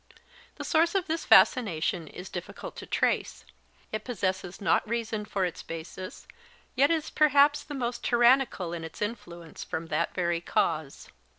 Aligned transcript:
The 0.55 0.63
source 0.63 0.95
of 0.95 1.05
this 1.05 1.25
fascination 1.25 2.07
is 2.07 2.27
difficult 2.27 2.75
to 2.77 2.87
trace; 2.87 3.45
it 3.91 4.03
possesses 4.03 4.59
not 4.59 4.89
reason 4.89 5.25
for 5.25 5.45
its 5.45 5.61
basis, 5.61 6.25
yet 6.73 6.89
it 6.89 6.95
is 6.95 7.11
perhaps 7.11 7.61
the 7.63 7.75
more 7.75 7.91
tyrannical 7.91 8.73
in 8.73 8.83
its 8.83 8.99
influence 8.99 9.63
from 9.63 9.89
that 9.89 10.15
very 10.15 10.41
cause. 10.41 11.09